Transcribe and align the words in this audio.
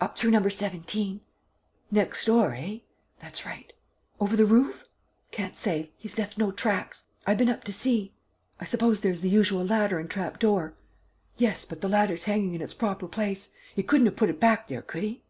"Up 0.00 0.16
through 0.16 0.30
number 0.30 0.50
seventeen." 0.50 1.20
"Next 1.90 2.26
door, 2.26 2.54
eh?" 2.54 2.78
"That's 3.18 3.44
right." 3.44 3.72
"Over 4.20 4.36
the 4.36 4.44
roof?" 4.46 4.84
"Can't 5.32 5.56
say; 5.56 5.90
he's 5.96 6.16
left 6.16 6.38
no 6.38 6.52
tracks. 6.52 7.08
I 7.26 7.34
been 7.34 7.48
up 7.50 7.64
to 7.64 7.72
see." 7.72 8.12
"I 8.60 8.66
suppose 8.66 9.00
there's 9.00 9.22
the 9.22 9.28
usual 9.30 9.64
ladder 9.66 9.98
and 9.98 10.08
trapdoor?" 10.08 10.74
"Yes, 11.38 11.64
but 11.64 11.80
the 11.80 11.88
ladder's 11.88 12.22
hanging 12.22 12.54
in 12.54 12.62
its 12.62 12.72
proper 12.72 13.08
place. 13.08 13.50
He 13.74 13.82
couldn't 13.82 14.06
have 14.06 14.14
put 14.14 14.30
it 14.30 14.38
back 14.38 14.68
there, 14.68 14.80
could 14.82 15.02
he?" 15.02 15.24